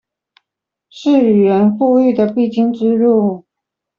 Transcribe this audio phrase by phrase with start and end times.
[0.89, 3.45] 是語言復育的必經之路